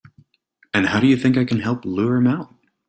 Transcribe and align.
And 0.73 0.87
how 0.87 0.99
do 0.99 1.05
you 1.05 1.15
think 1.15 1.37
I 1.37 1.45
can 1.45 1.59
help 1.59 1.85
lure 1.85 2.15
him 2.15 2.25
out? 2.25 2.55